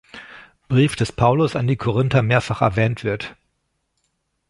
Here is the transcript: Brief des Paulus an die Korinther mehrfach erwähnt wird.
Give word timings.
Brief 0.67 0.95
des 0.95 1.11
Paulus 1.11 1.55
an 1.55 1.67
die 1.67 1.75
Korinther 1.75 2.23
mehrfach 2.23 2.63
erwähnt 2.63 3.03
wird. 3.03 3.35